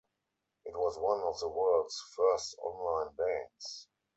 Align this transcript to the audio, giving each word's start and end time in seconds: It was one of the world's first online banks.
It 0.65 0.73
was 0.73 0.97
one 0.97 1.21
of 1.21 1.39
the 1.39 1.47
world's 1.47 2.01
first 2.15 2.55
online 2.63 3.13
banks. 3.15 3.87